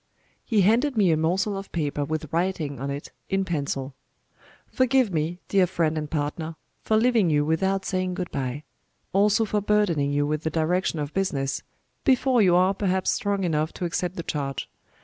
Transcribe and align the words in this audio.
He 0.43 0.61
handed 0.61 0.97
me 0.97 1.11
a 1.11 1.15
morsel 1.15 1.55
of 1.55 1.71
paper 1.71 2.03
with 2.03 2.33
writing 2.33 2.79
on 2.79 2.89
it 2.89 3.11
in 3.29 3.45
pencil: 3.45 3.93
"Forgive 4.65 5.13
me, 5.13 5.37
dear 5.47 5.67
friend 5.67 5.95
and 5.95 6.09
partner, 6.09 6.55
for 6.81 6.97
leaving 6.97 7.29
you 7.29 7.45
without 7.45 7.85
saying 7.85 8.15
good 8.15 8.31
bye; 8.31 8.63
also 9.13 9.45
for 9.45 9.61
burdening 9.61 10.11
you 10.11 10.25
with 10.25 10.41
the 10.41 10.49
direction 10.49 10.97
of 10.97 11.13
business, 11.13 11.61
before 12.03 12.41
you 12.41 12.55
are 12.55 12.73
perhaps 12.73 13.11
strong 13.11 13.43
enough 13.43 13.71
to 13.73 13.85
accept 13.85 14.15
the 14.15 14.23
charge. 14.23 14.67